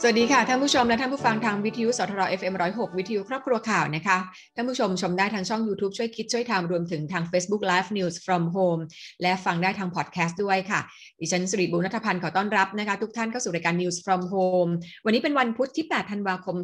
[0.00, 4.18] สวัสดีค่ะท่านผู้ชมและท่านผู้ฟังทางวิทยุสทร FM 106 วิทยุครอบครัวข่าวนะคะ
[4.54, 8.82] ท่านผู้ชมชมได้ทางช่อง YouTube ช่วยคิดช่วยทำรวมถึงทาง Facebook Live News from Home
[9.22, 10.80] และฟังได้ทางพอดแคสต์ด้วยค่ะ
[11.20, 14.70] ดิฉันสุริบุญนัทพันธ์ขอต้อนรับนะคะทุกท่านเข้าสู่รายการ News from Home
[15.04, 16.56] วันนี้เป็นวันพุธที่ 8 ธันวาคม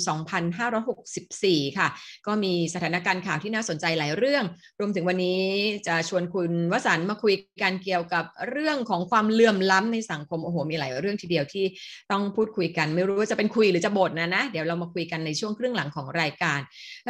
[0.81, 1.89] 2564 ค่ะ
[2.27, 4.45] ก็มีสถานการณ์ข่าวที่น่าสนใจหลายเรื่อง
[4.81, 5.43] รวมถึงวันนี้
[5.87, 11.65] จะชวนคุณวสันมาคุยกันเกี่ยวกับเรื่องของความเลื่อมล้ำในสังคมโอ้โหมีหลายเรื่องทีเดียวที่
[12.13, 16.61] ต้องพูดคุยกันไม่รู้จะเป็นคุยหรือจะบทนะนะ เดี๋ยวเรามาคุยกันในช่วงครึ่งหลังของรายการ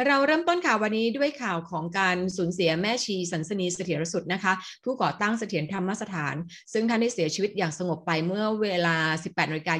[0.07, 4.53] เราเริ่มต้นข่าววันนี้ด้วยข่าวของการสูญเสียแม่ชีสันสนีเสถียรสุดนะคะ
[4.83, 6.35] ผู้ก่อตั้งเสถียรธรรมสถาน
[6.73, 9.73] ซึ่งท่านได้เสียชีวิตอย่างสงบไปเมื่อเวลา 18นาฬิกา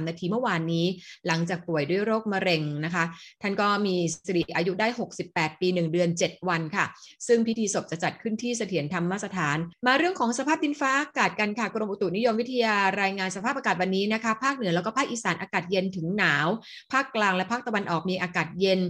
[0.00, 0.86] 23 นาทีเมื่อวานนี้
[1.26, 3.04] หลังจากป่วยด้วยโรคมะเร็งนะคะ
[3.42, 3.96] ท่านก็มี
[4.26, 4.88] สิริอายุได้
[5.24, 6.84] 68 ปี 1 เดือน 7 วันค่ะ
[7.26, 16.46] ซึ่งพิธีศพจะจัดขึ้นที่เสถียรธรรมสถาน มาเรื่องของสภาพดินฟ้าอากาศกันค่ะกรมอุตุนิยมวิทยารายงานสภาพอากาศวันนี้นะคะภาคเหนือแล้วก็ภาคอีสานอากาศเเย็นถึงหนาว
[16.92, 18.80] ภาคกลางและภาคตะวันออกมีอากาศเย็น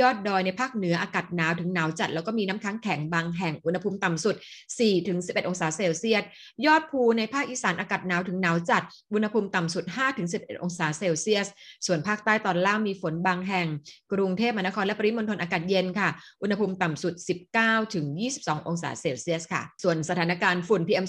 [0.00, 4.34] ยอดดอยในภาคเหนืออากาศหนาวถึงหนาวจัด แล้วก็มีน้ำค้างแข็งบางแห่งอุณหภูมิต่ำสุด
[4.92, 6.22] 4-11 องศาเซลเซียส
[6.66, 9.84] ยอดภูในภาคอีสานอากาศหนาวถึงหนาวจัด อุณหภูมิต่ำสุด
[10.24, 11.46] 5-11 องศาเซลเซียส
[11.86, 13.66] ส่วนภาคใต้ตอนล่างมีฝนบางแห่ง
[14.12, 16.08] กรุงเทพมหานครและปริมณฑลอากาศเย็นค่ะ
[16.42, 17.14] อุณหภูมิต่ำสุด
[17.90, 21.06] 19-22 องศาเซลเซียสค่ะ ส่วนสถานการณ์ฝุ่น PM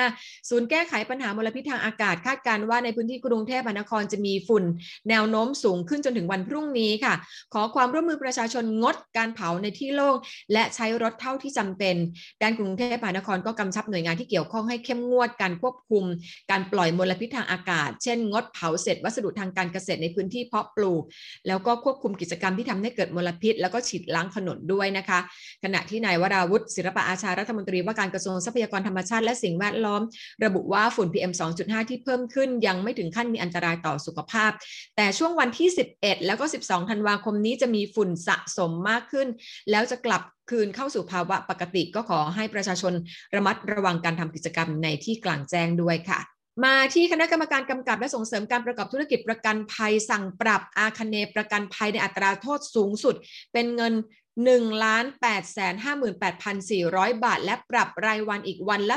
[0.00, 4.64] 2.5 ศูนย์แก้ไขปัญหามลพิษทางอากาศคาดการณ์ว่าในพื้นที่กรุงเทพมหานครจะมีฝุ่น
[5.10, 7.14] แนวโน้มสูงขึ้นจนถึงวันพรุ่งนี้ค่ะ
[7.54, 10.16] ขอความร่วมมือประชาชนงดการเผาในที่โล่ง
[10.52, 11.96] และใช้รถเท่าที่จำเป็น
[12.42, 16.04] ด้านกรุงเทพมหานครก็กำชับหน่วยงานที่เกี่ยวข้องให้เข้มงวดการควบคุม
[16.50, 21.02] การปล่อยมลพิษทางอากาศ เช่น งดเผาเศษวัสดุทางการเกษตรในพื้นที่เพาะปลูก
[21.48, 25.18] แล้วก็ควบคุมกิจกรรมที่ทำให้เกิดมลพิษ แล้วก็ฉีดล้างถนนด้วยนะคะ
[25.64, 30.02] ขณะที่นายวราวุฒิศิลปะอาชารัฐมนตรีว่าการกระทรวงทรัพยากรธรรมชาติและสิ่งแวดล้อม
[30.44, 34.50] ระบุว่าฝุ่น PM 2.5 ที่เพิ่มขึ้นยังไม่ถึงขั้นมีอันตรายต่อสุขภาพ
[34.96, 39.28] แต่ช่วงวันที่ 11 แล้วก็ 12 ธันวาคมนี้จะมีฝุ่นสะสมมากขึ้น
[39.70, 42.92] แล้วจะกลับคืนเข้าสู่ภาวะปกติก็ขอให้ประชาชน
[43.34, 46.20] ระมัดระวังการทำกิจกรรมในที่กลางแจ้งด้วยค่ะ
[46.64, 53.14] มาที่คณะกรรมการกำกับและส่งเสริมการประกอบธุรกิจประกันภัยสั่งปรับอาคเนประกันภัยในอัตราโทษสูงสุด
[53.52, 53.94] เป็นเงิน
[54.38, 55.74] 1ล้าน8แสน
[56.48, 58.96] 58,400 บาท และปรับรายวันอีกวันละ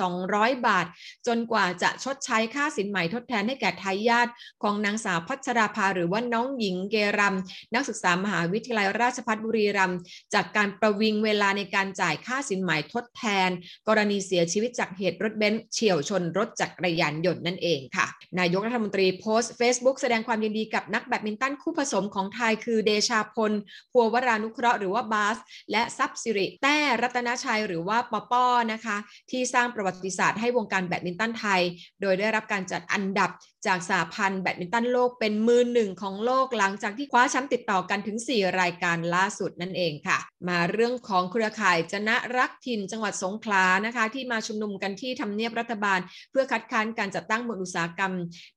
[0.00, 0.86] 2,200 บาท
[1.26, 4.28] จนกว่าจะชดใช้ค่าสินใหม่ทดแทนให้แก่ทายาท
[4.62, 7.36] ของนางสาวพัชราภาหรือว่าน้องหญิงเกรัม
[7.74, 9.98] นักศึกษามหาวิทยาลัยราชภัฏบุรีรัมย์
[10.34, 13.50] จากการประวิงเวลาในการจ่ายค่าสินไหมทดแทน
[13.88, 18.06] กรณีเสียชีวิตจากเหตุรถเบนซ์เฉี่ยวชนรถจักรยานยนต์นั่นเองค่ะ
[18.38, 23.52] นายกรัฐมนตรีโพสต์ Facebook แสดงความยินดีกับนักแบดมินตันคู่ผสมของไทยคือเดชาพล
[23.92, 25.36] พัววรานุเคราะห์หรือว่าบาส
[25.72, 28.96] และทรัพย์สิรี แต้รัตนชัยหรือว่าปอป้อนะคะ
[29.30, 31.60] ที่สร้างประวัติศาสตร์ให้วงการแบดมินตันไทย
[32.00, 33.30] โดยได้รับการจัดอันดับ
[33.66, 45.98] จากสาพันธ์แบดมินตันโลกเป็นมือหนึ่งของโลกหลังจากที่คว้าแชมป์ติดต่อกันถึง 4 รายการล่าสุดนั่นเองค่ะ มาเรื่องของเครือข่ายจนะรักถิ่นจังหวัดสงขลานะคะ ที่มาชุมนุมกันที่ทำเนียบรัฐบาล
[46.30, 48.12] เพื่อคัดค้านการจัดตั้งมลอุตสาหกรรม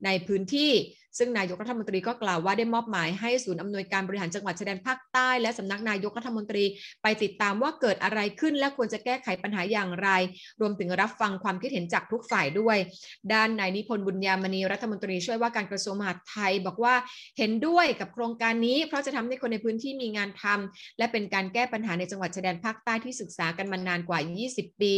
[0.05, 0.71] ในพื้นที่
[1.17, 6.65] ซึ่งนายกรัฐมนตรีก็กล่าวว่าได้มอบหมายให้ศูนย์อำนวยการบริหารจังหวัดชายแดนภาคใต้ และสำนักนายกรัฐมนตรี
[7.03, 10.09] ไปติดตามว่าเกิดอะไรขึ้น และควรจะแก้ไขปัญหาอย่างไร
[10.61, 12.77] รวมถึงรับฟังความคิดเห็นจากทุกฝ่ายด้วย
[13.33, 16.95] ด้านนายนิพนธ์บุญญามณีรัฐมนตรีช่วยว่าการกระทรวงมหาดไทย บอกว่า
[17.37, 24.19] เห็นด้วยกับโครงการนี้ เพราะจะทำให้คนในพื้นที่มีงานทำและเป็นการแก้ปัญหาในจังหวัดชายแดนภาคใต้ที่ศึกษากันมานานกว่า
[24.51, 24.93] 20 ปี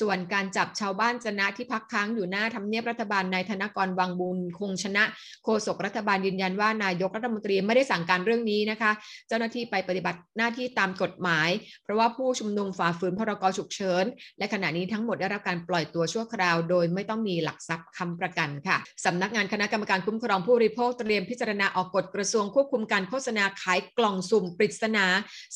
[0.00, 5.04] ส่วนการจับชาวบ้านจนะที่พักค้างอยู่หน้าทำเนียบรัฐบาลนายธนกรวังบุญคงชนะ
[5.44, 8.90] โฆษกรัฐบาลยืนยันว่านายกรัฐมนตรีไม่ได้สั่งการเรื่องนี้นะคะ
[9.28, 11.48] เจ้าหน้าที่ไปปฏิบัติหน้าที่ตามกฎหมาย
[11.84, 14.04] เพราะว่าผู้ชุมนุมฝ่าฝืนพรกฉุกเฉิน
[14.38, 25.06] และขณะนี้ทั้งหมดได้รับการปล่อยตัวชั่วคราว โดยไม่ต้องมีหลักทรัพย์คำประกันค่ะสำนักงานคณะกรรมการคุ้มครองผู้บริโภคเตรียมพิจารณาออกกฎกระทรวงควบคุมการโฆษณาขายกล่องสุ่มปริศนา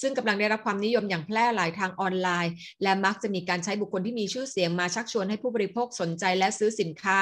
[0.00, 7.18] ซึ่งกำลังได้รับความนิยมอย่างแพร่หลายทางออนไลน์ และมักจะมีการใช้บุคคลที่มีชื่อเสียงมาชักชวนให้ผู้บริโภคสนใจและซื้อสินค้า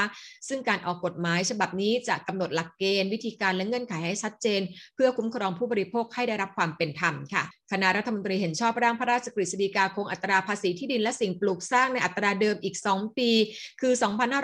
[0.49, 4.61] ซึ่งการออกกฎหมายฉบับนี้จะกำหนดหลักเกณฑ์ วิธีการและเงื่อนไขให้ชัดเจน
[4.95, 13.31] เพื่อคุ้มครองผู้บริโภคให้ได้รับความเป็นธรรมค่ะ คณะรัฐมนตรีเห็นชอบร่างพระราชกฤษฎีกาคงอัตราภาษีที่ดินและสิ่งปลูกสร้างในอัตราเดิมอีก 2 ปี
[13.81, 13.93] คือ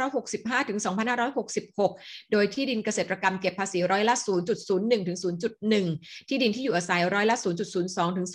[0.09, 0.79] 2565 ถึง
[1.55, 4.15] 2566 โดยที่ดินเกษตรกรรมเก็บภาษีร้อยละ
[4.61, 5.19] 0.01 ถึง
[5.73, 7.37] 0.1 ที่ดินที่อยู่อาศัยร้อยละ
[7.76, 8.29] 0.02 ถึง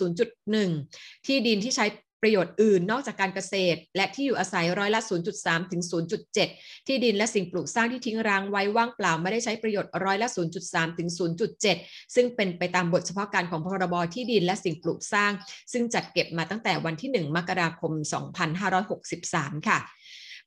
[0.58, 1.86] 0.1 ที่ดินที่ใช้
[2.22, 5.00] ประโยชน์อื่นนอกจากการเกษตร และที่อยู่อาศัยร้อยละ
[5.36, 5.82] 0.3 ถึง
[6.34, 10.28] 0.7 ที่ดินและสิ่งปลูกสร้างที่ทิ้งร้างไว้ว่างเปล่าไม่ได้ใช้ประโยชน์ร้อยละ
[10.62, 11.08] 0.3 ถึง
[11.62, 15.32] 0.7 ซึ่งเป็นไปตามบทเฉพาะการของพรบที่ดินและสิ่งปลูกสร้าง
[15.72, 17.92] ซึ่งจัดเก็บมาตั้งแต่วันที่ 1 มกราคม
[18.80, 19.78] 2563 ค่ะ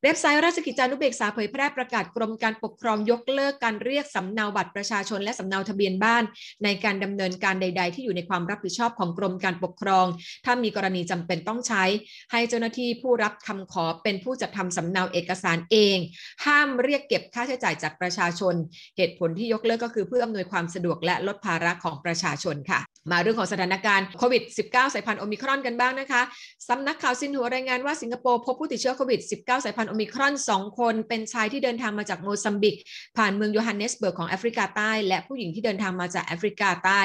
[0.05, 6.23] เว็บไซต์ราชกิจจานุเบกษาเผยแพร่ประกาศกรมการปกครองยกเลิกการเรียกสำเนาบัตรประชาชนและสำเนาทะเบียนบ้าน
[6.63, 10.05] ในการดำเนินการใด ๆ ที่อยู่ในความรับผิดชอบของกรมการปกครอง
[10.45, 11.83] ถ้ามีกรณีจำเป็นต้องใช้
[12.31, 15.97] ให้เจ้าหน้าที่ผู้รับคำขอเป็นผู้จัดทำสำเนาเอกสารเอง
[16.45, 18.55] ห้ามเรียกเก็บค่าใช้จ่ายจากประชาชน
[18.97, 22.79] เหตุผลที่ยกเลิกก็คือเพื่ออำนวยความสะดวกและลดภาระของประชาชนค่ะ
[23.11, 26.21] มาเรื่องของสถานการณ์โควิด -19 สายพันธุ์โอมิครอนกันบ้างนะคะ
[26.69, 32.75] สำนักข่าวซินหัวรายงานว่าสิงคโปร์พบผู้ติดเชื้อโควิด -19 สายพันธุ์โอมิครอน 2 คนเป็นชายที่เดินทางมาจากโมซัมบิก
[33.17, 37.01] ผ่านเมืองโยฮันเนสเบิร์กของแอฟริกาใต้ และผู้หญิงที่เดินทางมาจากแอฟริกาใต้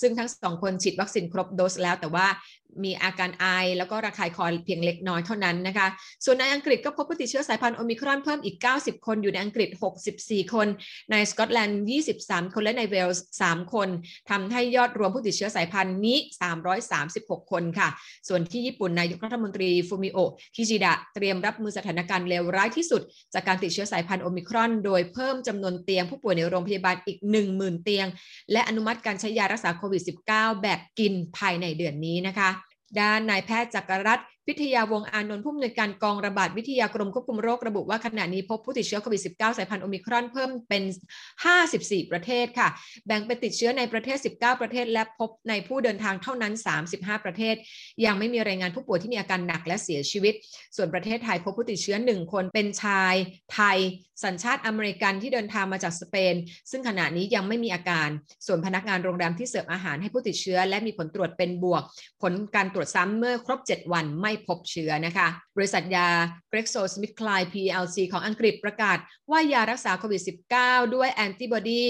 [0.00, 2.26] ซึ่งทั้งสองคนฉีดวัคซีนครบโดสแล้ว แต่ว่า
[2.84, 3.46] มีอาการไอ
[3.78, 5.86] แล้วก็ระคายคอเพียงเล็กน้อยเท่านั้นนะคะ
[6.24, 9.68] ส่วนในอังกฤษก็พบผู้ติดเชื้อสายพันธุ์โอมิครอนเพิ่มอีก 90 คนอยู่ในอังกฤษ
[10.10, 10.66] 64 คน
[11.10, 11.80] ในสกอตแลนด์
[12.16, 13.88] 23 คนและในเวลส์3 คน
[14.30, 16.18] ทำให้ยอดรวมผู้ติดเชื้อสายพันธุ์นี้
[16.84, 17.88] 336 คนค่ะ
[18.28, 20.18] ส่วนที่ญี่ปุ่นนายกรัฐมนตรีฟูมิโอ
[20.56, 23.02] คิจิดะเตรียมรับมือสถานการณ์เลวร้ายที่สุด
[23.34, 27.18] จากการติดเชื้อสายพันธุ์โอมิครอน โดยเพิ่มจำนวนเตียงผู้ป่วยในโรงพยาบาลอีก
[27.52, 28.06] 10,000 เตียง
[28.52, 32.50] และอนุมัติการใช้ยารักษาโควิด -19 แบบกินภายในเดือนนี้นะคะ
[33.00, 40.82] ด้านนายแพทย์จักรรัตน์พิทยาวงอานนท์ผู้อำนวยการกองระบาดวิทยากรมควบคุมโรคระบุว่าขณะนี้พบผู้ติดเชื้อโควิด -19 สายพันธุ์โอมิครอนเพิ่มเป็น
[41.46, 42.68] 54 ประเทศค่ะ
[43.06, 46.52] แบ่งเป็นติดเชื้อในประเทศ 19 ประเทศ และพบในผู้เดินทางเท่านั้น
[46.88, 47.54] 35 ประเทศ
[48.04, 50.34] ยังไม่มีรายงานผู้ป่วยที่มีอาการหนักและเสียชีวิต
[50.76, 53.14] ส่วนประเทศไทยพบผู้ติดเชื้อ 1 คนเป็นชาย
[53.54, 53.78] ไทย
[54.24, 56.34] สัญชาติอเมริกันที่เดินทางมาจากสเปน
[56.70, 58.08] ซึ่งขณะนี้ยังไม่มีอาการ
[58.46, 61.82] ส่วนพนักงานโรงแรมที่เสิร์ฟอาหารให้ผู้ติดเชื้อ และมีผลตรวจเป็นบวก
[62.22, 66.08] ผลการตรวจซ้ำเมื่อครบ 7 วันไม่พบเชื้อนะคะ บริษัทยา
[66.52, 68.98] GlaxoSmithKline PLC ของอังกฤษประกาศ
[69.30, 70.22] ว่ายารักษาโควิด
[70.58, 71.82] -19 ด้วยแอนติบอดี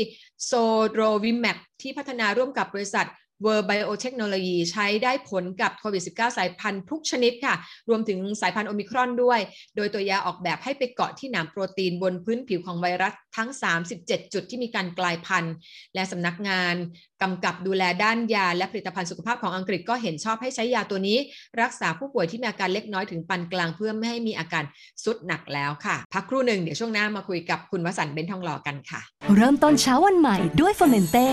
[0.45, 0.53] โซ
[0.91, 3.07] โทรวิแมบที่พัฒนาร่วมกับบริษัท
[3.43, 7.55] Vir Biotechnology ใช้ได้ผลกับโควิด -19 สายพันธุ์ทุกชนิดค่ะ
[7.89, 9.41] รวมถึงสายพันธุ์โอมิครอนด้วย
[9.77, 13.49] โดยตัวยาออกแบบให้ไปเกาะที่หนามโปรตีนบนพื้นผิวของไวรัส ทั้ง
[13.93, 15.55] 37 จุดที่มีการกลายพันธุ์
[15.95, 16.75] และสำนักงาน
[17.23, 21.19] กำกับดูแลด้านยา และผลิตภัณฑ์สุขภาพของอังกฤษก็เห็นชอบให้ใช้ยาตัวนี้
[21.63, 24.65] รักษาผู้ป่วยที่มีอาการเล็กน้อยถึงปานกลางเพื่อไม่ให้มีอาการ
[25.05, 29.01] ทรุดหนักแล้วค่ะ พักครู่หนึ่งเดี๋ยวช่วงหน้ามาคุยกับคุณวสันต์เบนซ์ทองหล่อกันค่ะ
[29.37, 31.29] เริ่มต้นเช้าวันใหม่ด้วยเฟอร์เมนเต้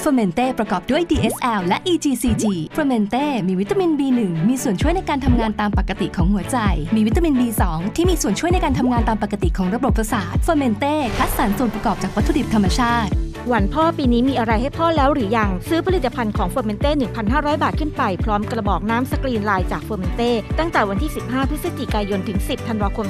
[0.00, 6.58] เฟอร์เมนเต้ประกอบด้วย DSL และ EGCG เฟอร์เมนเต้มีวิตามิน B1 มีส่วนช่วยในการทำงานตามปกติของหัวใจ
[6.96, 7.62] มีวิตามิน B2
[7.96, 13.12] ที่มีส่วนช่วยในการทำงานตามปกติของระบบประสาทเฟอร์เมนเต้คัดสรรส่วนประกอบจากวัตถุดิบธรรมชาติ
[13.52, 16.90] วันพ่อปีนี้มีอะไรให้พ่อแล้วหรือยัง ซื้อผลิตภัณฑ์ของเฟอร์เมนเต้
[17.26, 23.06] 1,500 บาทขึ้นไป พร้อมกระบอกน้ำสกรีนลายจากเฟอร์เมนเต้ ตั้งแต่วันที่ 15 พฤศจิกายนถึง 10 ธันวาคม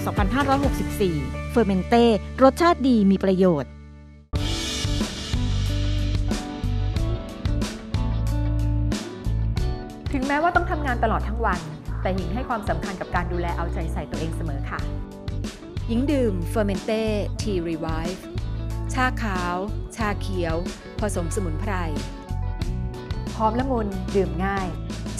[0.74, 2.04] 2564 เฟอร์เมนเต้
[2.42, 3.70] รสชาติดีมีประโยชน์
[10.12, 11.60] ถึงแม้ว่าต้องทำงานตลอดทั้งวัน
[12.02, 14.80] แต่หญิงให้ความสำคัญกับการดูแลเอาใจใส่ตัวเองเสมอค่ะ
[15.88, 17.02] หญิงดื่มเฟอร์เมนเต้
[17.40, 18.24] Tea Revive
[18.94, 19.56] ชาขาว
[19.96, 20.56] ชาเขียว
[21.00, 21.72] ผสมสมุนไพร
[23.34, 24.68] พร้อมละมุนดื่มง่าย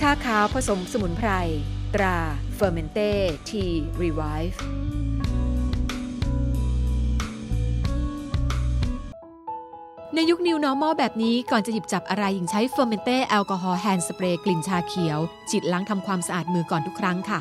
[0.00, 1.30] ชาขาวผสมสมุนไพร
[1.94, 2.18] ตรา
[2.54, 3.10] เฟอร์เมนเต้
[3.48, 4.60] Tea Revive
[10.14, 15.18] ในยุค New Normal แบบนี้ก่อนจะหยิบจับอะไรหญิงใช้เฟอร์เมนเต้แอลกอฮอล์ hand spray กลิ่นชาเขียว
[15.50, 17.40] ฉีดล้างทำความสะอาดมือก่อนทุกครั้งค่ะ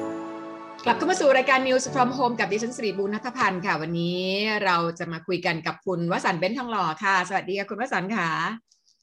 [0.85, 4.21] กลับเข้ามาสู่รายการ News from Home กับดิฉันสิริบูรณัฐพันธ์ค่ะ วันนี้
[4.65, 8.29] เราจะมาคุยกันกับคุณวสันต์เบนทองหล่อค่ะ สวัสดีค่ะคุณวสันต์ค่ะ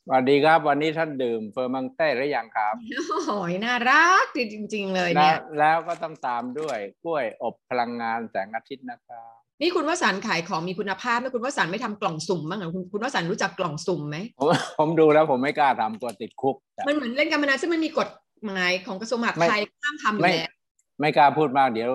[0.06, 2.74] สวัสดีครับ วันนี้ท่านดื่มเฟอร์มังเต้หรือยังครับ
[3.08, 3.30] โอ้โห
[3.64, 4.38] น่ารักจ
[4.74, 9.30] ริง ๆ เลยแล้เนี่วยแล้วก็ต้องตามด้วยกล้วยอบพลังงานแสงอาทิตย์นะครับ
[9.62, 16.56] นี่คุณวสันต์ขายของมีคุณภาพไหมคุณวสันต์ไม่ทำกล่องสุ่มบ้างเหรอคุณคุณวสันต์รู้จักกล่องสุ่มไหมผมผมดูแล้วผมไม่กล้าทำกลัวติดคุก
[16.88, 18.08] มันเหมือนเล่นการพนันซึ่งมันมีกฎ
[18.44, 20.52] หมายของกระทรวงมหาดไทยห้ามทำอยู่ไม่แล้ว
[21.00, 21.90] ไม่กล้าพูดมากเดี๋ยว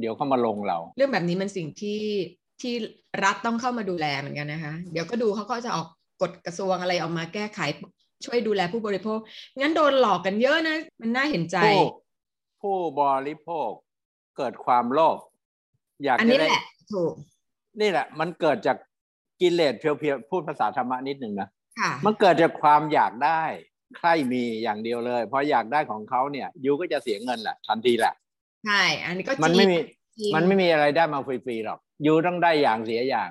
[0.00, 2.02] เดี๋ยวเข้ามาลงเรา เรื่องแบบนี้มันสิ่งที่
[2.60, 2.74] ที่
[3.24, 5.86] รัฐต้องเข้ามาดูแลเหมือนกันนะคะ เดี๋ยวก็ดูเขาก็จะออก
[6.22, 7.60] กฎกระทรวงอะไรออกมาแก้ไข
[8.24, 9.18] ช่วยดูแลผู้บริโภค
[9.60, 11.82] งั้นโดนหลอกกันเยอะนะ มันน่าเห็นใจ ผู้
[12.62, 13.70] ผู้บริโภค
[14.36, 15.18] เกิดความโลภ
[16.04, 17.12] อยากอันจะนี้ได้แหละถูก
[17.80, 18.76] นี่แหละ มันเกิดจาก
[19.40, 21.48] กิเลสเพียวๆพูดภาษาธรรมะนิดหนึ่งนะ
[21.80, 23.42] ค่ะมันเกิดจากความอยากได้
[23.98, 28.14] ใครมีอย่างเดียวเลยพออยากได้ของเขาเนี่ยยูก็จะเสียเงินแหละทันทีแหละ
[28.66, 29.78] ใช่ อันนี้ก็มันจริไม่งมี
[30.18, 33.30] จริงมันไม่มีอะไรได้มาฟรีๆหรอก ยูต้องได้อย่างเสียอย่าง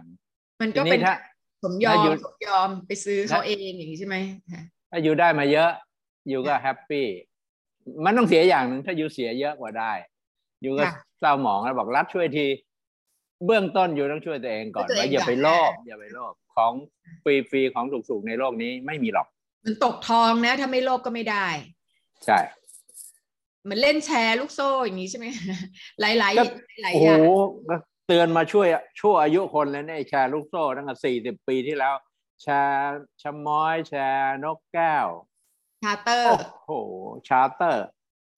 [0.62, 1.15] มันทีก็เป็นนี้ถ้า
[1.63, 4.15] สมยอถ้ามอยู่สมยอมไปซื้อเขาเองอย่างนี้ใช่ไหม
[4.53, 5.69] ค่ะถ้า you ได้มาเยอะ
[6.31, 7.07] you ก็ happy
[8.05, 9.91] มันต้องเสียอย่างหนึ่งถ้า you เสียเยอะกว่าได้
[10.65, 12.46] you ก็ค่ะเศร้าหมองแล้วบอกรัฐช่วยที
[13.46, 16.74] เบื้องต้น you ต้องช่วยตัวเองก่อนช่วยตัวเองว่าอย่าไปก่อนโลภอย่าไปโลภของ
[17.24, 19.27] ฟรีๆของถูกๆในโลกนี้ไม่มีหรอก
[19.65, 21.48] มันตกทองนะ ถ้าไม่โลภก็ไม่ได้
[22.25, 22.38] ใช่
[23.67, 25.25] เหมือนเล่นแชร์ลูกโซ่อย่างนี้ใช่ไหม
[26.01, 26.43] หลายๆหลายก็
[26.81, 27.19] หลายโอ้อโหย่าง
[27.69, 27.75] ก็
[28.07, 28.67] เตือนมาช่วย
[29.00, 31.95] ชั่วอายุคนเลยเนี่ยแชร์ลูกโซ่ตั้งแต่สี่สิบปีที่แล้ว
[32.41, 35.07] แชร์ชะม้อยแชร์นกแก้ว
[35.83, 36.71] ชาร์เตอร์โอ้โห
[37.29, 37.86] ชาร์เตอร์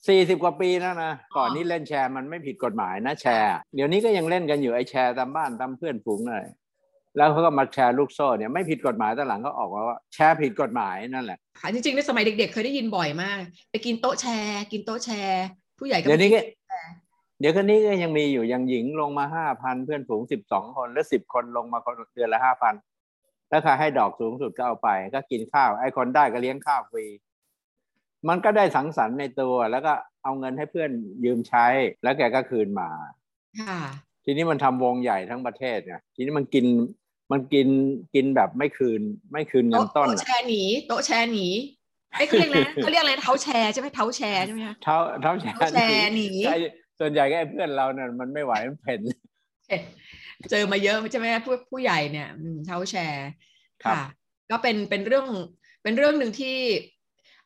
[0.08, 6.44] สี่สิบกว่าปีแล้วนะก่อนนี้เล่นแชร์มันไม่ผิดกฎหมายนะแชร์ เดี๋ยวนี้ก็ยังเล่นกันอยู่ไอ้แชร์ตามบ้านตามเพื่อนฝูงเลย
[7.16, 15.44] แล้วเขาก็มาแชร์ลูกโซ่เนี่ยไม่ผิดกฎหมายแต่หลังก็ออกมาว่าแชร์ผิดกฎหมายนั่นแหละค่ะจริงๆในสมัยเด็ก ๆ เคยได้ยินบ่อยมาก ไปกินโต๊ะแชร์ กินโต๊ะแชร์
[15.78, 16.92] ผู้ใหญ่ก็เดี๋ยวนี้ก็แชร์
[17.40, 22.74] เดี๋ยวคนนี้ก็ยังมีอยู่อย่างหญิงลงมาห้าพันเพื่อนฝูงสิบสองคนแล้วสิบคนลงมาคนเดือนละห้าพัน
[23.48, 27.06] แล้วใครให้ดอกสูงสุดก็เอาไป ก็กินข้าว ไอ้คนได้ก็เลี้ยงข้าวฟรี
[28.28, 30.90] มันก็ได้สังสรรค์ในตัว แล้วก็เอาเงินให้เพื่อน
[31.24, 31.66] ยืมใช้
[32.02, 32.88] แล้วแกก็คืนมา
[33.60, 33.80] ค่ะ
[34.30, 36.66] ทีนี้มันทำวงใหญ่ทั้งประเทศเนี่ยทีนี้มันกิน
[37.32, 37.68] มันกิน
[38.14, 39.00] กินแบบไม่คืน
[39.32, 41.46] ไม่คืนเงิโต๊ะนต้นโต๊ะอะแชร์หนีโต๊ะแชร์หนี
[42.18, 46.56] ไอ้เขาเรียกอะไรนะเขาเรียกอะไรนะเท้าแชร์ใช่ไหมเท้าแชร์ใช่ไหมคะเท่าเท่าแชเท้าแชร์หนีใช่
[47.00, 49.00] ส่วนใหญ่ก็ไอ้เพื่อนเราเนี่ยมันไม่ไหวมันเพ่น
[50.50, 53.28] เจอมาเยอะใช่ไหมผู้ผู้ใหญ่เนี่ยอืมเท้าแชร์
[53.84, 54.04] ครับค่ะ
[54.50, 55.26] ก็เป็นเป็นเรื่อง
[55.82, 56.56] เป็นเรื่องหนึ่งที่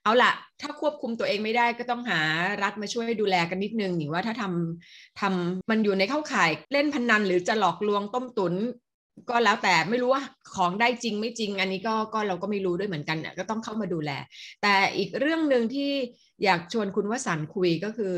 [0.04, 2.20] เอาละถ้าควบคุมตัวเองไม่ได้ก็ต้องหา
[2.62, 8.54] รัฐมาช่วยดูแลกันนิดนึงหนิว่าถ้าทำทำมันอยู่ในเข้าข่ายเล่นพนันหรือจะหลอกลวงต้มตุน
[9.30, 10.22] ก็แล้วแต่ไม่รู้ว่า
[10.54, 14.10] ของได้จริงไม่จริง อันนี้ก็ก็เราก็ไม่รู้ด้วยเหมือนกันเนี่ยก็ต้องเข้ามาดูแล
[14.62, 15.90] แต่อีกเรื่องหนึ่งที่
[16.44, 18.14] อยากชวนคุณวสันคุยก็คือ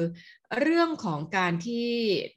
[0.60, 1.88] เรื่องของการที่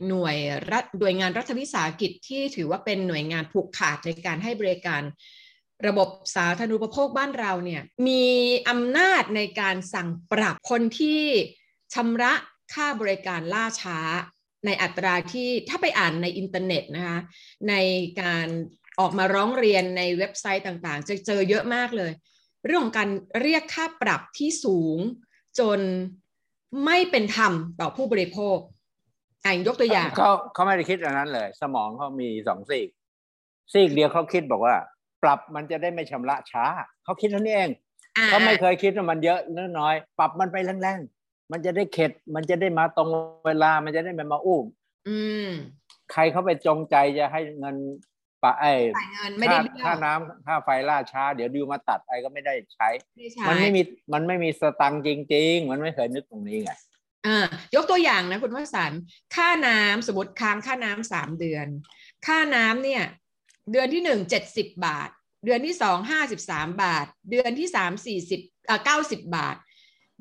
[0.07, 0.37] หน่วย
[0.71, 5.01] รัฐหน่วยงานรัฐวิสาหกิจที่ถือว่าเป็นหน่วยงานผูกขาดในการให้บริการ
[5.87, 8.25] ระบบสาธารณูปโภคบ้านเราเนี่ยมี
[8.69, 11.21] อำนาจในการสั่งปรับคนที่
[11.93, 12.33] ชำระ
[12.73, 13.99] ค่าบริการล่าช้า
[14.65, 17.19] ในอัตราที่ถ้าไปอ่านในอินเทอร์เน็ตนะคะ
[17.69, 17.75] ใน
[18.21, 18.47] การ
[18.99, 22.11] ออกมาร้องเรียนในเว็บไซต์ต่างๆ จะเจอเยอะมากเลย
[22.65, 23.09] เรื่องของการ
[23.41, 24.97] เรียกค่าปรับที่สูง
[25.59, 25.79] จน
[26.85, 28.57] ไม่เป็นธรรมต่อผู้บริโภค
[29.43, 32.87] อ่านยกตัวอย่างเขาเขาไม่ได้คิดอันนั้นเลย สมองเขามีสองซีก
[33.73, 34.75] ซีกเดียวเขาคิดบอกว่า
[35.27, 36.65] รับมันจะได้ไม่ชำระช้า
[37.03, 37.69] เขาคิดเท่านี้เอง
[38.17, 43.09] อ่าเขาไม่เคยคิดว่ามันเยอะหรือน้อย ปรับมันไปแรงๆมันจะได้เข็ด มันจะได้มาตรง
[43.47, 44.65] เวลามันจะได้ไม่มาอุ้ม
[45.07, 45.17] อื
[45.47, 45.49] ม
[46.11, 47.75] ใครเขาไปจงใจจะให้เงิน
[48.43, 53.81] ปะไอ้จ่ายเงินไม่ได้ค่าเบี้ยวค่าน้ำค่าไฟล่าช้า เดี๋ยวดิวมาตัดไอ้ก็ไม่ได้ใช้ไม่ได้ใช้มันไม่มี
[54.13, 56.71] มันไม่มีสตังค์จริง ๆ มันไม่เคยนึกตรงนี้ไง
[57.27, 59.01] อ่ายกตัวอย่างนะคุณวสันต์
[59.35, 61.67] ค่าน้ำสมมติค้างค่าน้ำสามเดือน
[62.27, 63.03] ค่าน้ำเนี่ย
[63.71, 65.09] เดือนที่หนึ่งเจ็ดสิบบาท
[65.45, 69.55] เดือนที่สองห้าสิบสามบาท เดือนที่สามสี่สิบอ่าเก้าสิบบาท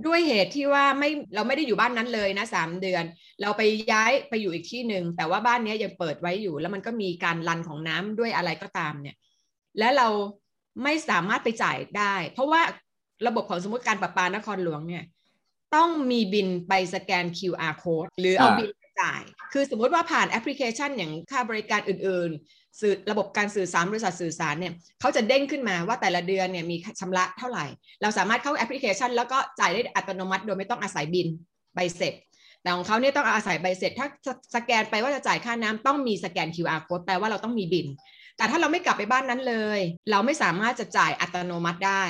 [0.06, 3.04] ด้วยเหตุที่ว่าไม่เราไม่ได้อยู่บ้านนั้นเลยนะสามเดือน
[3.42, 9.16] เราไปย้ายไปอยู่อีกที่หนึ่งแต่ว่าบ้านเนี้ยยังเปิดไว้อยู่ แล้วมันก็มีการรันของน้ำด้วยอะไรก็ตามเนี่ย
[9.78, 10.08] และเรา
[10.82, 12.62] ไม่สามารถไปจ่ายได้ เพราะว่า
[13.26, 15.04] ระบบของสมมติการประปานครหลวงเนี่ย
[15.74, 19.22] ต้องมีบินไปสแกน QR code หรือเอาอ่าบินไป จ่าย
[19.52, 27.66] คือสมมติว่าผ่านแอปพลิเคชันอย่างค่าบริการอื่น ๆ สื่อระบบการสื่อสารบริษัทสื่อสารเนี่ยเขาจะเด้งขึ้นมาว่าแต่ละเดือนเนี่ยมีชำระเท่าไหร่
[28.02, 31.26] เราสามารถเข้าแอปพลิเคชัน แล้วก็จ่ายได้อัตโนมัติ โดยไม่ต้องอาศัยบิน
[31.74, 32.14] ใบเสร็จ
[32.62, 34.06] แต่ของเขาเนี่ยต้องอาศัยใบเสร็จ ถ้า
[34.54, 37.86] สแกนไปว่าจะจ่ายค่าน้ำต้องมีสแกน QR code แปลว่าเราต้องมีบิน
[38.36, 42.04] แต่ถ้าเราไม่กลับไปบ้านนั้นเลย เราไม่สามารถจะจ่ายอัตโนมัติได้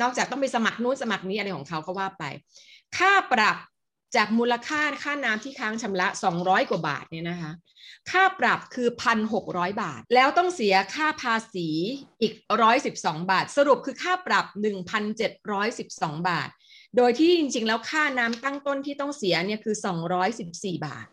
[0.00, 2.24] นอกจากต้องไปสมัครนู้นสมัครนี้อะไรของเขาก็ว่าไป
[2.96, 3.56] ค่าปรับ
[4.16, 7.52] จากมูลค่าค่าน้ำที่ค้างชำระ 200 กว่าบาทเนี่ยนะคะ
[8.10, 8.88] ค่าปรับคือ
[9.34, 11.68] 1,600 บาท แล้วต้องเสียค่าภาษี
[12.20, 12.32] อีก
[12.82, 14.46] 112 บาท สรุปคือค่าปรับ
[15.16, 16.48] 1,712 บาท
[16.96, 19.76] โดยที่จริงๆ แล้วค่าน้ำตั้งต้นที่ต้องเสียเนี่ยคือ
[20.30, 21.06] 214 บาท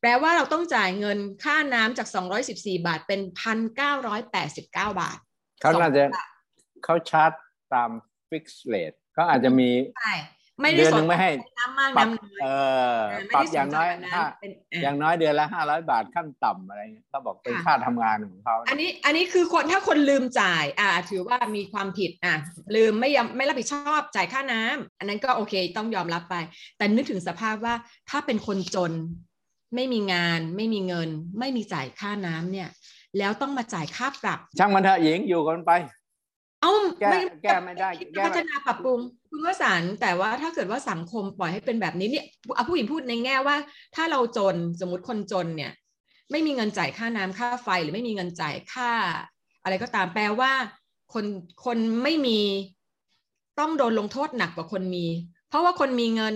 [0.00, 2.08] แปลว่าเราต้องจ่ายเงินค่าน้ำจาก
[2.46, 3.20] 214 บาทเป็น
[4.04, 5.18] 1,989 บาท
[5.60, 6.28] เขาน่าจะสองบาท
[6.84, 7.32] เขาชาร์จ
[7.74, 7.90] ตาม
[8.28, 9.70] ฟิกซ์เรทเขาอาจจะมี
[10.00, 10.14] ใช่
[10.60, 12.48] ไม่ได้เดือนสหนนึ่งไม่ให้น้ำมากปรับน้ำน้อยเอ
[12.92, 22.34] ออ่าไม่ปรับได้อย่างน้อยสนใจแบบห้าเป็นออ่าย่างน้อยเดือนละห้าร้อยบาทขั้นต่ำอะไรเงี้ยเขาบอกเป็นค่ะค่าทำงานของเขาอันนี้อันนี้คือคนถ้าคนลืมจ่าย อ่า ถือว่ามีความผิดอะ
[22.76, 26.34] ลืมไม่ยอมไม่รับผิดชอบจ่ายค่าน้ำอันนั้นก็โอเคต้องยอมรับไป
[26.78, 27.74] แต่นึกถึงสภาพว่า
[28.10, 28.92] ถ้าเป็นคนจน
[29.74, 31.08] ไม่มีงาน ไม่มีเงิน
[31.38, 32.68] ไม่มีจ่ายค่าน้ำเนี่ย
[33.18, 35.72] แล้วต้องมาจ่ายค่าปรับ ช่างมันเถอะหญิงอยู่กันไป
[36.64, 37.10] เอ้าแก้
[37.42, 43.56] แก้ไม่ได้คิดแก้ไม่พัฒนาปรับปรุงคุณวสันต์แต่ว่าถ้าเกิดว่าสังคมปล่อยให้เป็นแบบนี้เนี่ยเอาผู้หญิงพูดในแง่ว่า
[43.96, 45.72] ถ้าเราจนสมมติคนจนเนี่ย
[46.30, 48.90] ไม่มีเงินจ่ายค่าน้ำค่าไฟหรือไม่มีเงินจ่ายค่า
[49.62, 50.52] อะไรก็ตามแปลว่า
[51.14, 51.24] คน
[51.64, 52.40] คนไม่มี
[53.60, 55.06] ต้องโดนลงโทษหนักกว่าคนมี
[55.48, 56.34] เพราะว่าคนมีเงิน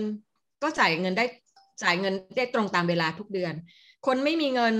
[0.63, 1.25] ก็จ่ายเงินได้
[1.83, 3.53] จ่ายเงินได้ตรงตามเวลาทุกเดือน
[4.05, 4.75] คนไม่มีเงิน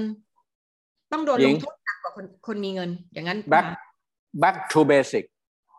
[1.11, 3.77] ต้องโดนหญิลงงโทษหนักกว่าคนคนมีเงิน อย่างนั้น back ปะ
[4.43, 5.23] back to basic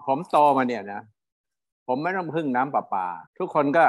[0.07, 1.03] ผมโตมาเนี่ยนะ
[1.87, 3.07] ผมไม่ต้องพึ่งน้ำประปา
[3.39, 3.85] ทุกคนก็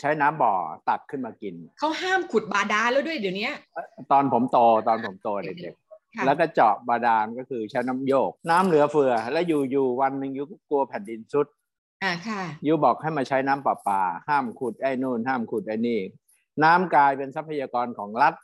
[0.00, 0.54] ใช้น้ำบ่อ
[0.88, 3.48] ตักขึ้นมากิน เขาห้ามขุดบาดาลแล้วด้วยเดี๋ยวนี้
[4.12, 5.74] ตอนผมโตตอนผมโตเด็ก
[6.14, 11.46] ค่ะๆแล้วก็เจาะบาดาลก็คือใช้น้ำโยก น้ำเหลือเฟือ แล้วอยู่อยู่วันหนึ่งยูก็กลัวแผ่นดินสุด
[12.02, 16.00] อ่าค่ะยูบอกให้มาใช้น้ำประปา ห้ามขุดไอ้นู่น ห้ามขุดไอ้นี่
[16.64, 18.34] น้ำกลายเป็นทรัพยากรของรัฐ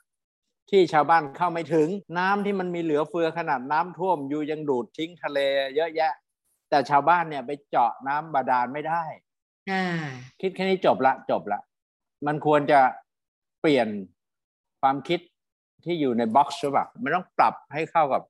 [0.70, 5.38] ที่ชาวบ้านเข้าไม่ถึง น้ำที่มันมีเหลือเฟือขนาดน้ำท่วมยูยังดูดทิ้งทะเล
[5.76, 6.12] เยอะแยะ
[6.70, 9.02] แต่ชาวบ้านเนี่ยไปเจาะน้ำบาดาลไม่ได้
[9.70, 9.84] อ่า
[10.40, 11.60] คิดแค่นี้จบละจบละ
[12.26, 12.80] มันควรจะ
[13.60, 13.88] เปลี่ยน
[14.80, 15.20] ความคิด
[15.84, 18.22] ที่อยู่ในบ็อกซ์ใช่ปะมันต้องปรับให้เข้ากับ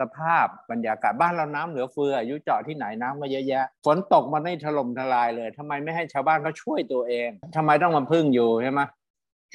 [0.00, 8.80] สภาพบรรยากาศบ้านเราน้ำเหลือเฟืออายุเจาะที่ไหนน้ำก็เยอะแยะฝนตกมันไม่ถล่มทลายเลยทำไมไม่ให้ชาวบ้านเขาช่วยตัวเองทำไมต้องมาพึ่งอยู่ใช่ไหม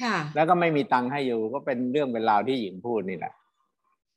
[0.02, 3.32] ค่ะ แล้วก็ไม่มีตังค์ให้อยู่ก็เป็นเรื่องเป็นราวที่หญิงพูดนี่แหละ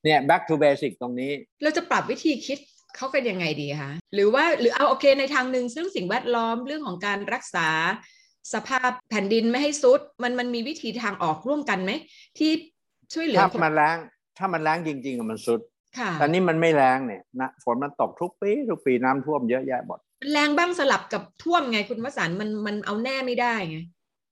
[0.04, 1.32] เนี่ย back to basic ตรงนี้
[1.64, 2.60] เราจะปรับวิธีคิด
[2.96, 7.70] เขากันยังไงดีคะหรือว่าหรือเอาโอเคในทางหนึ่งซึ่งสิ่งแวดล้อมเรื่องของการรักษา
[8.54, 11.92] สภาพแผ่นดินไม่ให้ซุดมันมันมีวิธีทางออกร่วมกันไหม
[12.38, 12.52] ที่
[13.14, 13.98] ช่วยเหลือถ้าคนมันแรง
[14.38, 15.60] ถ้ามันแรงจริงๆอะมันสุด
[16.00, 23.78] ค่ะแต่นี่มันไม่แรงเนี่ยนะฝนมันตกทุกปีทุกปีน้ำท่วมเยอะแยะหมดมันแรงบ้างสลับกับท่วมไงคุณวสันต์มันมันเอาแน่ไม่ได้ไง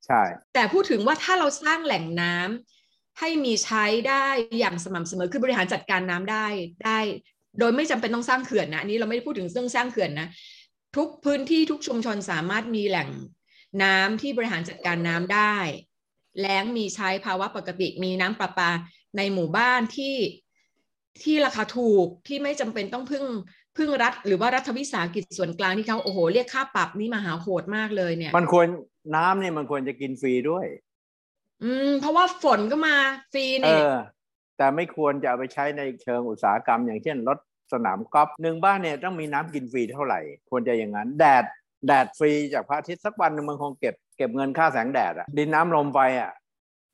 [0.05, 0.21] ใช่
[0.53, 4.25] แต่พูดถึงว่าถ้าเราสร้างแหล่งน้ำให้มีใช้ได้
[4.59, 6.45] อย่างสม่ำเสมอคือบริหารจัดการน้ำได้
[6.85, 6.99] ได้
[7.59, 10.27] โดยไม่จำเป็นต้องสร้างเขื่อนนะอันนี้เราไม่ได้พูดถึงเรื่องสร้างเขื่อนนะ
[10.97, 13.09] ทุกพื้นที่ทุกชุมชนสามารถมีแหล่ง
[13.83, 15.55] น้ำที่บริหารจัดการน้ำได้
[16.39, 18.69] แล้งมีใช้ภาวะปกติมีน้ำประปา
[19.17, 20.15] ในหมู่บ้านที่
[21.23, 23.25] ที่ราคาถูกที่ไม่จำเป็นต้องพึ่ง
[23.77, 28.67] พึ่งรัฐ หรือว่ารัฐวิสาหกิจส่วนกลางที่เขาโอ้โหเรียกค่าปรับนี่มหาโหดมากเลยเนี่ย มันควร
[29.15, 30.65] น้ำเนี่ยมันควรจะกินฟรีด้วย
[31.63, 32.95] อืม เพราะว่าฝนก็มา
[33.33, 33.93] ฟรีเอเนี่ยอ
[34.61, 37.39] แต่ไม่ควรจะเอาไปใช้ในเชิงอุตสาหกรรม อย่างเช่นรด
[37.73, 40.19] สนามกอล์ฟหนึ่งบ้านเนี่ยต้องมีน้ำกินฟรีเท่าไหร่
[40.49, 41.45] ควรจะอย่างนั้น แดด
[41.87, 46.31] แดดฟรีจากพระอาทิตย์สักวันหนึ่งมันคงเก็บเก็บเงินค่าแสงแดดอะดินน้ำลมไฟอะ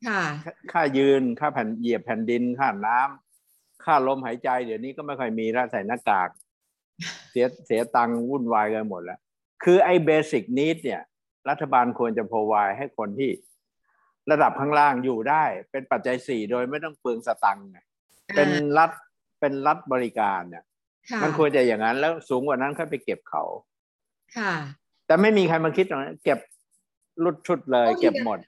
[0.08, 6.30] ค่ะค่าค่ายืนค่าแผ่นเหยียบแผ่นดินค่าน้ำค่าลมหายใจ เดี๋ยวนี้ก็ไม่ค่อยมีแล้วใส่หน้ากาก
[7.32, 9.20] เสียเสียตังค์วุ่นวายกันหมดแล้ว
[9.64, 11.02] คือไอ้เบสิ c นิดเนี่ย
[11.50, 13.32] รัฐบาลควรจะพอวายให้คนที่
[14.32, 17.80] ระดับข้างล่างอยู่ได้ เป็นปัจจัยสี่โดยไม่ต้องเปลืองสตังค์ไง
[18.36, 18.92] เป็นรัฐ
[19.40, 20.64] เป็นรัฐบริการเนี่ย
[21.12, 23.44] ค่ะมันควรจะอย่างนั้นแล้วสูงกว่านั้นค่อยไปเก็บเขา
[24.38, 24.54] ค่ะ
[25.08, 26.40] แต่ไม่มีใครมาคิดตรงนั้นเก็บ
[27.24, 28.40] ลุดชุดเลย เก็บหมด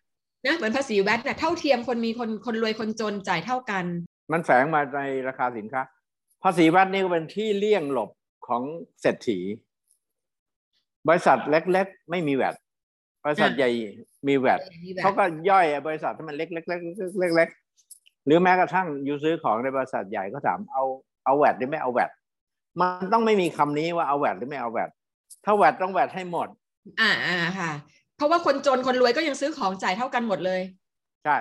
[0.46, 3.86] นะเหมือนภาษีแวดเนี่ยเท่าเทียมคนมีคนคนรวยคนจนจ่ายเท่ากัน
[4.32, 5.82] มันแฝงมาในราคาสินค้า
[6.44, 8.10] ภาษีวัดนี่ก็เป็นที่เลี่ยงหลบ
[8.48, 8.62] ของ
[9.02, 9.39] เศรษฐี
[11.08, 12.56] บริษัทเล็ก ๆ ไม่มีแวด
[13.26, 13.70] บริษัทอะใหญ่
[14.28, 14.60] มีแวด
[15.02, 20.84] เขาก็ย่อยบริษัทที่มันเล็กๆๆๆเล็กๆหรือแม้กระทั่งอยู่ซื้อของในบริษัทใหญ่ก็ถามเอา
[21.26, 22.12] เอาแวดหรือไม่เอาแวด
[22.80, 24.90] มันต้องไม่มีคำนี้ว่าเอาแวดหรือไม่เอาแวด
[25.46, 26.48] ถ้าแวดต้องแวดให้หมด
[27.02, 27.72] อ่าอ่าค่ะ
[28.18, 30.62] เพราะว่าคนจนคนรวยก็ยังซื้อของจ่ายเท่ากันหมดเลย
[31.26, 31.38] ใช่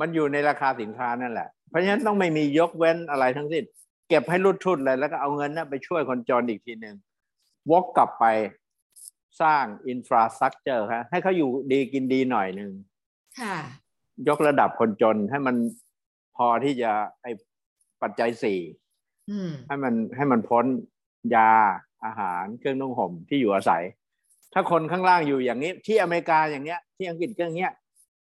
[0.00, 3.64] มันอยู่ในราคาสินค้านั่นแหละ เพราะฉะนั้นต้องไม่มียกเว้นอะไรทั้งสิ้น
[4.08, 6.96] เก็บให้รุดทุนเลยแล้วก็เอาเงินนั้นไปช่วยคนจนอีกทีหนึ่ง
[7.70, 8.24] วกกลับไป
[9.42, 12.70] สร้างอินฟราสตรักเจอร์ฮะให้เขาอยู่ดีกินดีหน่อยหนึ่ง
[13.40, 13.56] ค่ะ
[14.28, 15.56] ยกระดับคนจนให้มัน
[16.36, 16.90] พอที่จะ
[17.22, 17.26] ไอ
[18.02, 18.60] ปัจจัยสี่
[19.30, 20.64] อืมให้มันให้มันพ้น
[21.34, 21.50] ยา
[22.04, 23.84] อาหารเครื่องนุ่งห่มที่อยู่อาศัย
[24.52, 27.72] ถ้าคนข้างล่างอยู่อย่างนี้ ที่อเมริกาอย่างเนี้ย ที่อังกฤษก็อย่างเงี้ย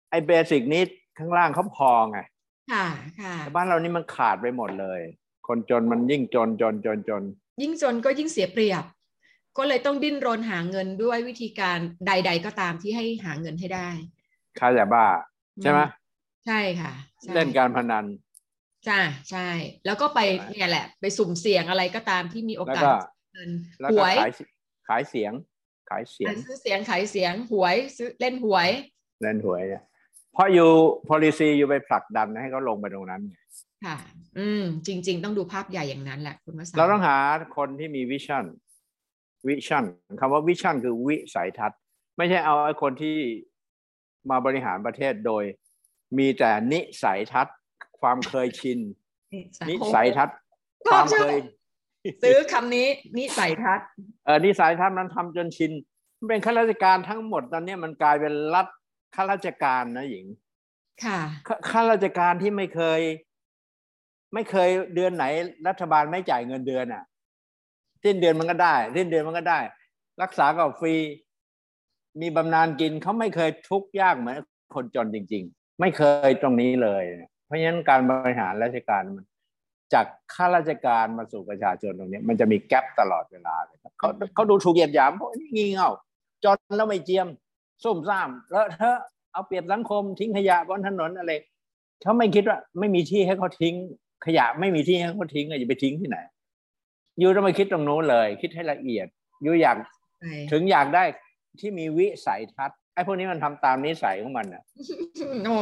[0.10, 0.84] ไอเบสิกนี้
[1.20, 2.20] ข้างล่างเขาพอไง
[2.72, 2.86] ค่ะ
[3.22, 5.02] ค่ะแต่บ้านเรานี่มันขาดไปหมดเลย
[5.48, 7.24] คนจนมันยิ่งจนจนจนจน
[7.62, 8.84] ยิ่งจนก็ยิ่งเสียเปรียบ
[9.58, 13.90] ก็เลยต้องดิ้นรนหาเงินด้วยวิธีการใด ๆ ก็ตามที่ให้หาเงินให้ได้
[14.60, 15.06] ค่ายาบ้า
[15.62, 15.80] ใช่ไหม
[16.46, 18.06] ใช่ค่ะใช่เล่นการพนัน
[18.88, 19.00] จ้า
[19.32, 19.50] ใช่
[19.86, 20.20] แล้วก็ไป
[20.52, 22.96] เนี่ยแหละ ไปสุ่มเสี่ยงอะไรก็ตามที่มีโอกาสแล้วก็
[23.34, 23.50] เงิน
[23.82, 24.32] แล้วก็หวยขาย
[24.88, 25.34] ขายเสียง
[25.90, 28.70] ขายเสียง ซื้อเสียงขายเสียงหวยซื้อเล่นหวย
[29.22, 29.84] เล่นหวยเนี่ย
[30.34, 30.70] เพราะอยู่
[31.10, 33.36] policy อยู่ไปผลักดันให้เขาลงไปตรงนั้นไง
[33.86, 33.98] ค่ะ
[34.38, 37.18] อืม จริง ๆ ต้องดูภาพใหญ่อย่างนั้นแหละคุณวสันต์เราต้องหา
[37.58, 38.46] คนที่มี vision
[39.48, 39.84] vision
[40.20, 41.80] คำว่า vision คือวิสัยทัศน์
[42.18, 43.18] ไม่ใช่เอาไอ้คนที่
[44.30, 45.44] มาบริหารประเทศโดย
[46.18, 47.58] มีแต่นิสัยทัศน์
[48.00, 48.80] ความเคยชิน
[49.70, 50.38] นิสัยทัศน์
[50.88, 51.38] ชคอวาบมชอเคบย
[52.24, 53.88] ซื้อคำนี้ นิสัยทัศน์
[54.26, 55.72] เออนิสัยทัศน์มันทำจนชิน
[56.18, 58.68] มันเป็นข้าราชการทั้งหมดตอนเนี้ยมันกลายเป็นรัฐ
[59.16, 60.26] ข้าราชการนะหญิง
[61.06, 63.02] ค่ะข้าข้าราชการที่ไม่เคย
[64.34, 65.26] ไม่เคยเดือนไหน
[65.68, 67.04] รัฐบาลไม่จ่ายเงินเดือนอะ
[68.08, 69.60] สิ้นเดือนมันก็ได้สิ้นเดือนมันก็ได้
[70.22, 70.96] รักษาก็ฟรี
[72.22, 74.38] มีบำนาญกินเขาไม่เคยทุกข์ยากเหมือน
[74.76, 77.04] คนจนจริง ๆ ไม่เคยตรงนี้เลย
[77.46, 79.26] เพราะฉะนั้นการบริหารราชการมัน
[79.94, 85.90] จากข้าราชการมาสู่ประชาชนตรงนี้ มันจะมีแกลบตลอดเวลาเลยเขาเขาดูถูกเหยียดหยามเพราะนี่งี่เง่า
[86.44, 87.28] จนแล้วไม่เจียม
[87.84, 89.00] ซุ่มซ่ามแล้วเธอะ
[89.34, 91.32] เอาเปรียบสังคมทิ้งขยะบนถนนอะไร
[92.02, 93.74] เขาไม่คิดว่า ไม่มีที่ให้เขาทิ้ง
[94.26, 96.18] ขยะไม่มีที่ให้เขาทิ้งอะอย่าไปทิ้งที่ไหน
[97.22, 99.08] ยูต้องมาคิดตรงนู้นเลย คิดให้ละเอียด
[99.46, 99.78] ยูอยาก
[100.20, 101.04] ใช่ถึงอยากได้
[101.60, 104.64] ที่มีวิสัยทัศน์ไอ้พวกนี้มันทำตามนิสัยของมันอะ
[105.46, 105.58] โอ้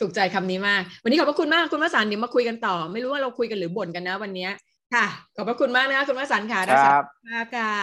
[0.00, 4.50] ถูกใจคำนี้มาก วันนี้ขอบพระคุณมากคุณวสันต์เดี๋ยวมาคุยกันต่อ ไม่รู้ว่าเราคุยกันหรือบ่นกันนะ วันเนี้ย
[4.94, 7.74] ค่ะ ขอบพระคุณมากนะคะคุณวสันต์ค่ะครับรักษาสุขภาพค่ะ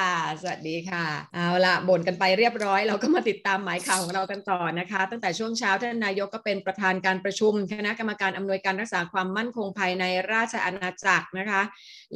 [0.41, 11.61] สวัสดีค่ะ เอาละบ่นกันไปเรียบร้อย เราก็มาติดตามหมายข่าวของเรากันต่อนะคะ ตั้งแต่ช่วงเช้าท่านนายกก็เป็นประธานการประชุม คณะกรรมการอำนวยการรักษาความมั่นคงภายในราชอาณาจักรนะคะ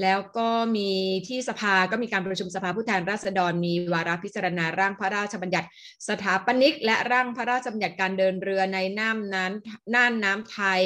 [0.01, 0.89] แล้วก็มี
[1.27, 5.67] ที่สภาก็มีการประชุมสภาผู้แทนราษฎร มีวาระพิจารณาร่างพระราชบัญญัติ
[6.09, 10.81] สถาปนิก และร่างพระราชบัญญัติการเดินเรือในน่านน้ำน่านน้ำไทย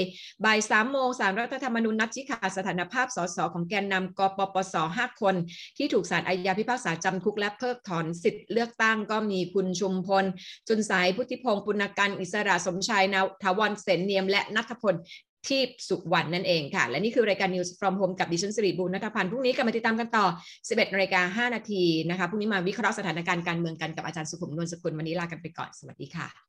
[0.45, 5.35] บ่ายสามโมงสารรัฐธรรมนูญนัดชี้ขาดสถานภาพสสของแกนนำกปปสห้าคน
[5.77, 10.25] ที่ถูกศาลอาญาพิพากษาจำคุกและเพิกถอนสิทธิ์เลือกตั้งก็มีคุณชุมพล
[10.67, 14.95] จุนสายพุทธิพงศ์ปุณกันอิสระสมชายนาทวันเสนเนียมและนัทพล
[15.49, 20.25] ที่สุวรรณนั่นเองค่ะ และนี่คือรายการ News from Home กับดิฉันสิริบูรณัฐพันธ์พรุ่งนี้กลับมาติดตามกันต่อ
[20.57, 26.48] 11นาฬิกา5นาทีนะคะพรุ่งนี้มาวิเคราะห์สถานการณ์การเมืองกันกับอาจารย์สุขุมนวลสกุลวันนี้ลากันไปก่อนสวัสดีค่ะ